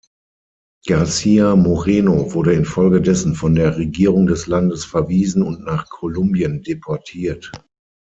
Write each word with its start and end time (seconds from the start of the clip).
García 0.87 1.53
Moreno 1.55 2.33
wurde 2.33 2.53
infolgedessen 2.55 3.35
von 3.35 3.53
der 3.53 3.77
Regierung 3.77 4.25
des 4.25 4.47
Landes 4.47 4.83
verwiesen 4.83 5.43
und 5.43 5.63
nach 5.63 5.91
Kolumbien 5.91 6.63
deportiert. 6.63 7.51